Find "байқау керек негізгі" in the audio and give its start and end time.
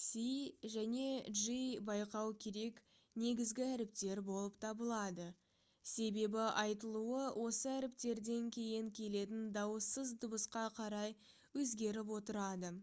1.88-3.66